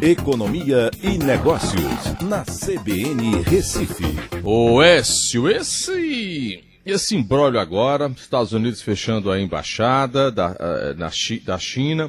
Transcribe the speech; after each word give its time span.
Economia 0.00 0.90
e 1.02 1.18
Negócios, 1.18 1.82
na 2.22 2.44
CBN 2.44 3.42
Recife. 3.42 4.04
Ô 4.44 4.80
Écio, 4.80 5.50
esse, 5.50 6.62
esse 6.86 7.16
embrólio 7.16 7.58
agora, 7.58 8.06
Estados 8.06 8.52
Unidos 8.52 8.80
fechando 8.80 9.28
a 9.28 9.40
embaixada 9.40 10.30
da, 10.30 10.56
eh, 10.60 10.94
na, 10.94 11.10
da 11.44 11.58
China, 11.58 12.08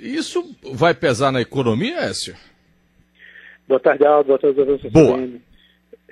isso 0.00 0.56
vai 0.72 0.94
pesar 0.94 1.30
na 1.30 1.42
economia, 1.42 1.98
Écio? 1.98 2.34
Boa 3.68 3.78
tarde, 3.78 4.06
Aldo. 4.06 4.28
Boa 4.28 4.38
tarde, 4.38 4.58
Aldo. 4.58 4.90
Boa. 4.90 5.28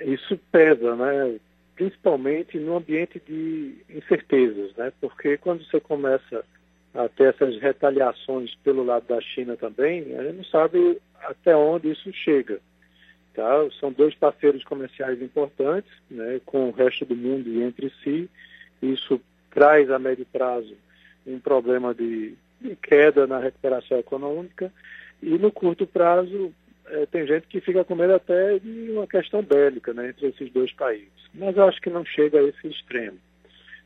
Isso 0.01 0.39
pesa, 0.51 0.95
né? 0.95 1.35
Principalmente 1.75 2.59
no 2.59 2.77
ambiente 2.77 3.19
de 3.27 3.73
incertezas, 3.89 4.71
né? 4.77 4.93
Porque 5.01 5.35
quando 5.37 5.65
você 5.65 5.79
começa 5.79 6.43
a 6.97 7.07
ter 7.07 7.29
essas 7.29 7.61
retaliações 7.61 8.55
pelo 8.63 8.83
lado 8.83 9.05
da 9.07 9.21
China 9.21 9.55
também, 9.55 10.15
a 10.17 10.23
gente 10.23 10.37
não 10.37 10.43
sabe 10.45 10.99
até 11.21 11.55
onde 11.55 11.91
isso 11.91 12.11
chega. 12.11 12.59
Tá? 13.35 13.69
São 13.79 13.91
dois 13.91 14.15
parceiros 14.15 14.63
comerciais 14.63 15.21
importantes, 15.21 15.91
né, 16.09 16.41
com 16.43 16.69
o 16.69 16.71
resto 16.71 17.05
do 17.05 17.15
mundo 17.15 17.47
e 17.49 17.61
entre 17.61 17.91
si. 18.03 18.27
Isso 18.81 19.21
traz 19.51 19.91
a 19.91 19.99
médio 19.99 20.25
prazo 20.33 20.75
um 21.25 21.39
problema 21.39 21.93
de, 21.93 22.33
de 22.59 22.75
queda 22.77 23.27
na 23.27 23.37
recuperação 23.37 23.99
econômica 23.99 24.73
e 25.21 25.37
no 25.37 25.51
curto 25.51 25.85
prazo 25.85 26.51
é, 26.87 27.05
tem 27.05 27.27
gente 27.27 27.45
que 27.47 27.61
fica 27.61 27.83
com 27.83 27.93
medo 27.93 28.15
até 28.15 28.57
de 28.57 28.89
uma 28.91 29.05
questão 29.05 29.43
bélica 29.43 29.93
né, 29.93 30.09
entre 30.09 30.29
esses 30.29 30.51
dois 30.51 30.73
países. 30.73 31.11
Mas 31.31 31.55
eu 31.55 31.67
acho 31.67 31.79
que 31.79 31.91
não 31.91 32.03
chega 32.03 32.39
a 32.39 32.43
esse 32.43 32.67
extremo. 32.67 33.19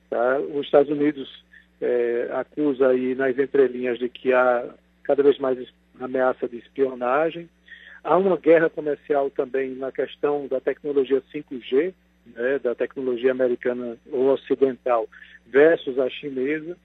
Tá? 0.10 0.40
Os 0.40 0.66
Estados 0.66 0.90
Unidos 0.90 1.44
é, 1.82 2.30
acusa 2.32 2.90
aí 2.90 3.16
nas 3.16 3.38
entrelinhas 3.38 3.98
de 3.98 4.08
que 4.08 4.32
há 4.32 4.70
cada 5.04 5.24
vez 5.24 5.40
mais 5.40 5.58
ameaça 6.00 6.48
de 6.48 6.58
espionagem. 6.58 7.50
Há 8.04 8.18
uma 8.18 8.38
guerra 8.38 8.70
comercial 8.70 9.30
também 9.30 9.72
na 9.72 9.92
questão 9.92 10.48
da 10.48 10.60
tecnologia 10.60 11.22
5G, 11.34 11.94
né, 12.36 12.60
da 12.60 12.76
tecnologia 12.76 13.32
americana 13.32 13.98
ou 14.12 14.32
ocidental 14.32 15.08
versus 15.48 15.98
a 16.00 16.10
chinesa. 16.10 16.78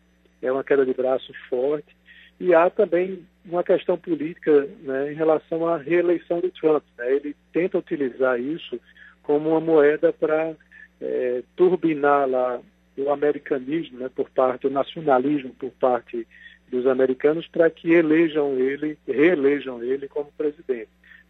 É 0.42 0.50
uma 0.50 0.64
queda 0.64 0.84
de 0.84 0.92
braço 0.92 1.32
forte. 1.48 1.94
E 2.38 2.54
há 2.54 2.68
também 2.68 3.24
uma 3.44 3.62
questão 3.62 3.96
política 3.96 4.68
né, 4.82 5.12
em 5.12 5.14
relação 5.14 5.66
à 5.66 5.78
reeleição 5.78 6.40
do 6.40 6.50
Trump. 6.50 6.82
Né? 6.98 7.14
Ele 7.14 7.36
tenta 7.52 7.78
utilizar 7.78 8.38
isso 8.38 8.78
como 9.22 9.50
uma 9.50 9.60
moeda 9.60 10.12
para 10.12 10.54
é, 11.00 11.42
turbinar 11.56 12.28
lá 12.28 12.60
o 12.98 13.10
americanismo, 13.10 13.98
né, 13.98 14.10
por 14.14 14.30
parte, 14.30 14.66
o 14.66 14.70
nacionalismo 14.70 15.50
por 15.58 15.70
parte 15.72 16.26
dos 16.68 16.86
americanos 16.86 17.46
para 17.46 17.70
que 17.70 17.92
elejam 17.92 18.58
ele, 18.58 18.98
reelejam 19.06 19.82
ele 19.82 20.08
como 20.08 20.32
presidente. 20.32 20.88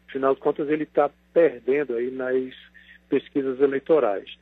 Afinal 0.08 0.34
de 0.34 0.40
contas, 0.40 0.68
ele 0.68 0.84
está 0.84 1.10
perdendo 1.32 1.94
aí 1.94 2.10
nas 2.10 2.54
pesquisas 3.08 3.60
eleitorais. 3.60 4.36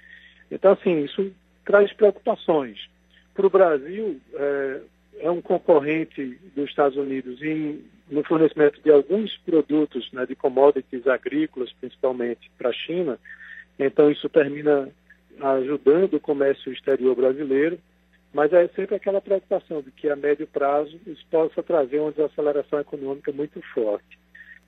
Então, 0.50 0.72
assim, 0.72 1.02
isso 1.02 1.32
traz 1.64 1.92
preocupações. 1.92 2.88
Para 3.34 3.46
o 3.46 3.50
Brasil, 3.50 4.20
é, 4.34 4.80
é, 5.20 5.30
um 5.30 5.40
concorrente 5.40 6.38
dos 6.54 6.68
Estados 6.68 6.96
Unidos 6.96 7.42
em, 7.42 7.82
no 8.10 8.22
fornecimento 8.22 8.80
de 8.82 8.90
alguns 8.90 9.36
produtos, 9.38 10.10
né, 10.12 10.26
de 10.26 10.36
commodities 10.36 11.06
agrícolas, 11.06 11.72
principalmente 11.80 12.50
para 12.56 12.68
a 12.68 12.72
China. 12.72 13.18
Então, 13.78 14.10
isso 14.10 14.28
termina 14.28 14.88
ajudando 15.40 16.14
o 16.14 16.20
comércio 16.20 16.72
exterior 16.72 17.14
brasileiro, 17.14 17.78
mas 18.32 18.52
é 18.52 18.66
sempre 18.68 18.96
aquela 18.96 19.20
preocupação 19.20 19.80
de 19.80 19.90
que 19.92 20.08
a 20.08 20.16
médio 20.16 20.46
prazo 20.46 20.98
isso 21.06 21.24
possa 21.30 21.62
trazer 21.62 22.00
uma 22.00 22.10
desaceleração 22.10 22.80
econômica 22.80 23.30
muito 23.32 23.60
forte, 23.72 24.18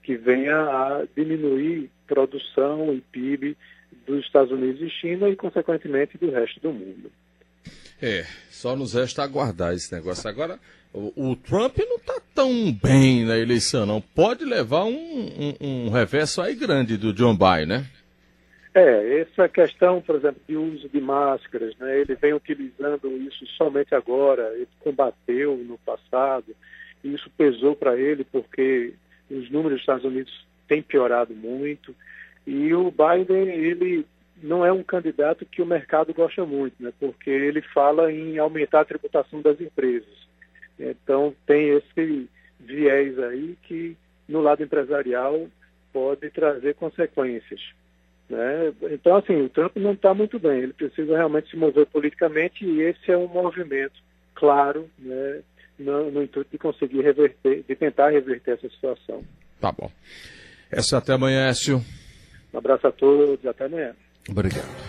que 0.02 0.16
venha 0.16 0.56
a 0.56 1.04
diminuir 1.16 1.90
produção 2.06 2.94
e 2.94 3.00
PIB 3.00 3.56
dos 4.06 4.24
Estados 4.24 4.52
Unidos 4.52 4.80
e 4.80 4.88
China 4.88 5.28
e, 5.28 5.34
consequentemente, 5.34 6.16
do 6.16 6.30
resto 6.30 6.60
do 6.60 6.72
mundo. 6.72 7.10
É, 8.00 8.24
só 8.50 8.76
nos 8.76 8.94
resta 8.94 9.22
aguardar 9.22 9.74
esse 9.74 9.92
negócio. 9.92 10.28
Agora, 10.28 10.60
o, 10.92 11.30
o 11.30 11.36
Trump 11.36 11.76
não 11.78 11.96
está 11.96 12.20
tão 12.34 12.72
bem 12.72 13.24
na 13.24 13.36
eleição, 13.36 13.84
não. 13.84 14.00
Pode 14.00 14.44
levar 14.44 14.84
um, 14.84 14.94
um, 15.60 15.86
um 15.86 15.90
reverso 15.90 16.40
aí 16.40 16.54
grande 16.54 16.96
do 16.96 17.12
John 17.12 17.34
Biden, 17.36 17.66
né? 17.66 17.86
É, 18.76 19.20
essa 19.20 19.48
questão, 19.48 20.02
por 20.02 20.16
exemplo, 20.16 20.42
de 20.46 20.54
uso 20.54 20.86
de 20.90 21.00
máscaras, 21.00 21.74
né, 21.78 21.98
ele 21.98 22.14
vem 22.14 22.34
utilizando 22.34 23.08
isso 23.22 23.46
somente 23.56 23.94
agora, 23.94 24.52
ele 24.54 24.68
combateu 24.80 25.56
no 25.56 25.78
passado, 25.78 26.54
e 27.02 27.14
isso 27.14 27.30
pesou 27.38 27.74
para 27.74 27.96
ele 27.96 28.22
porque 28.24 28.92
os 29.30 29.48
números 29.50 29.78
dos 29.78 29.80
Estados 29.80 30.04
Unidos 30.04 30.46
têm 30.68 30.82
piorado 30.82 31.34
muito, 31.34 31.96
e 32.46 32.74
o 32.74 32.90
Biden, 32.92 33.48
ele 33.48 34.04
não 34.42 34.62
é 34.62 34.70
um 34.70 34.82
candidato 34.82 35.46
que 35.46 35.62
o 35.62 35.66
mercado 35.66 36.12
gosta 36.12 36.44
muito, 36.44 36.74
né, 36.78 36.92
porque 37.00 37.30
ele 37.30 37.62
fala 37.62 38.12
em 38.12 38.36
aumentar 38.36 38.80
a 38.80 38.84
tributação 38.84 39.40
das 39.40 39.58
empresas. 39.58 40.28
Então, 40.78 41.34
tem 41.46 41.70
esse 41.70 42.28
viés 42.60 43.18
aí 43.20 43.56
que, 43.62 43.96
no 44.28 44.42
lado 44.42 44.62
empresarial, 44.62 45.48
pode 45.94 46.28
trazer 46.28 46.74
consequências. 46.74 47.74
Né? 48.28 48.72
Então, 48.90 49.16
assim, 49.16 49.42
o 49.42 49.48
Trump 49.48 49.76
não 49.76 49.92
está 49.92 50.12
muito 50.12 50.38
bem, 50.38 50.58
ele 50.58 50.72
precisa 50.72 51.16
realmente 51.16 51.50
se 51.50 51.56
mover 51.56 51.86
politicamente 51.86 52.64
e 52.64 52.82
esse 52.82 53.10
é 53.10 53.16
um 53.16 53.28
movimento 53.28 53.94
claro 54.34 54.88
né, 54.98 55.40
no, 55.78 56.10
no 56.10 56.22
intuito 56.22 56.50
de 56.50 56.58
conseguir 56.58 57.02
reverter, 57.02 57.62
de 57.62 57.76
tentar 57.76 58.10
reverter 58.10 58.52
essa 58.54 58.68
situação. 58.68 59.24
Tá 59.60 59.70
bom. 59.70 59.90
Essa 60.70 60.98
até 60.98 61.12
amanhã, 61.12 61.48
Écio. 61.48 61.80
Um 62.52 62.58
abraço 62.58 62.86
a 62.86 62.92
todos, 62.92 63.44
até 63.46 63.66
amanhã. 63.66 63.94
Obrigado. 64.28 64.85